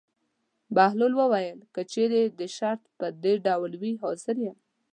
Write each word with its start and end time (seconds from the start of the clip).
بهلول 0.75 1.13
وویل: 1.17 1.59
که 1.73 1.81
چېرې 1.91 2.21
د 2.39 2.41
شرط 2.55 2.81
په 2.97 3.05
ډول 3.45 3.71
وي 3.81 3.93
حاضر 4.01 4.35
یم. 4.45 4.57